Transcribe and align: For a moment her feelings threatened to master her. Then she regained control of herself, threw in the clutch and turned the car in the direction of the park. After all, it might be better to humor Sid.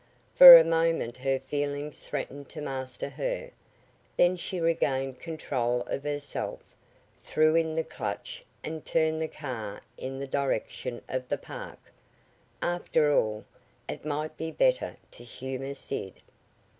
For 0.33 0.57
a 0.57 0.63
moment 0.63 1.17
her 1.19 1.37
feelings 1.37 1.99
threatened 1.99 2.49
to 2.49 2.59
master 2.63 3.07
her. 3.07 3.51
Then 4.17 4.35
she 4.35 4.59
regained 4.59 5.19
control 5.19 5.81
of 5.81 6.01
herself, 6.05 6.59
threw 7.23 7.53
in 7.55 7.75
the 7.75 7.83
clutch 7.83 8.41
and 8.63 8.83
turned 8.83 9.21
the 9.21 9.27
car 9.27 9.79
in 9.99 10.17
the 10.19 10.25
direction 10.25 11.03
of 11.07 11.29
the 11.29 11.37
park. 11.37 11.93
After 12.63 13.13
all, 13.13 13.45
it 13.87 14.03
might 14.03 14.35
be 14.37 14.49
better 14.49 14.97
to 15.11 15.23
humor 15.23 15.75
Sid. 15.75 16.15